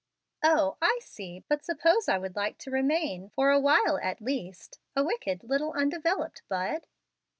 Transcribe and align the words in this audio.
"O, 0.41 0.77
I 0.81 0.97
see; 1.03 1.45
but 1.47 1.63
suppose 1.63 2.09
I 2.09 2.17
would 2.17 2.35
like 2.35 2.57
to 2.57 2.71
remain 2.71 3.29
for 3.35 3.51
a 3.51 3.59
while 3.59 3.99
at 4.01 4.19
least 4.19 4.79
a 4.95 5.03
wicked, 5.03 5.43
little 5.43 5.73
undeveloped 5.73 6.41
bud?" 6.49 6.87